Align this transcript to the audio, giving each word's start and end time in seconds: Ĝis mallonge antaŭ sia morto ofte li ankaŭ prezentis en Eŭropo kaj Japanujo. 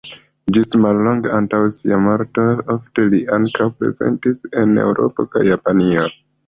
Ĝis 0.55 0.71
mallonge 0.85 1.31
antaŭ 1.39 1.59
sia 1.81 1.99
morto 2.07 2.47
ofte 2.79 3.07
li 3.13 3.23
ankaŭ 3.39 3.71
prezentis 3.83 4.45
en 4.65 4.77
Eŭropo 4.89 5.31
kaj 5.37 5.51
Japanujo. 5.55 6.13